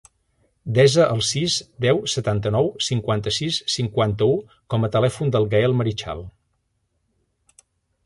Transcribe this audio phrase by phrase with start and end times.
[0.77, 4.35] Desa el sis, deu, setanta-nou, cinquanta-sis, cinquanta-u
[4.75, 6.29] com a telèfon del Gaël Marichal.